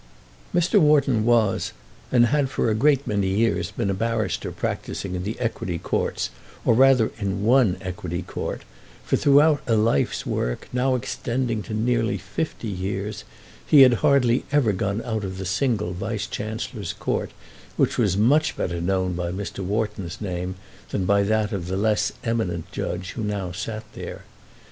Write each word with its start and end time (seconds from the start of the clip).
Mr. 0.51 0.79
Wharton 0.79 1.25
was 1.25 1.73
and 2.11 2.25
had 2.25 2.49
for 2.49 2.71
a 2.71 2.73
great 2.73 3.05
many 3.05 3.27
years 3.27 3.69
been 3.69 3.91
a 3.91 3.93
barrister 3.93 4.51
practising 4.51 5.13
in 5.13 5.21
the 5.21 5.39
Equity 5.39 5.77
Courts, 5.77 6.31
or 6.65 6.73
rather 6.73 7.11
in 7.19 7.43
one 7.43 7.77
Equity 7.81 8.23
Court, 8.23 8.63
for 9.05 9.15
throughout 9.15 9.61
a 9.67 9.75
life's 9.75 10.25
work 10.25 10.67
now 10.73 10.95
extending 10.95 11.61
to 11.61 11.75
nearly 11.75 12.17
fifty 12.17 12.67
years, 12.67 13.25
he 13.63 13.81
had 13.83 13.93
hardly 14.01 14.43
ever 14.51 14.71
gone 14.73 15.03
out 15.05 15.23
of 15.23 15.37
the 15.37 15.45
single 15.45 15.93
Vice 15.93 16.25
Chancellor's 16.25 16.93
Court 16.93 17.29
which 17.77 17.99
was 17.99 18.17
much 18.17 18.57
better 18.57 18.81
known 18.81 19.13
by 19.13 19.29
Mr. 19.31 19.59
Wharton's 19.63 20.19
name 20.19 20.55
than 20.89 21.05
by 21.05 21.21
that 21.21 21.51
of 21.53 21.67
the 21.67 21.77
less 21.77 22.11
eminent 22.23 22.65
judge 22.71 23.11
who 23.11 23.23
now 23.23 23.51
sat 23.51 23.83
there. 23.93 24.23